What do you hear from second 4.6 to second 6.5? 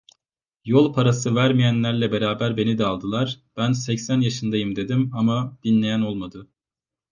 dedim ama, dinleyen olmadı.